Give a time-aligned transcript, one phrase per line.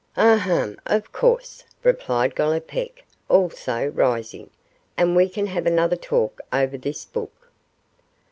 [0.17, 0.77] 'Ah, hum!
[0.87, 4.49] of course,' replied Gollipeck, also rising,
[4.97, 7.51] 'and we can have another talk over this book.